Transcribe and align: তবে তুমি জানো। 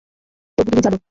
তবে 0.57 0.63
তুমি 0.67 0.81
জানো। 0.81 0.97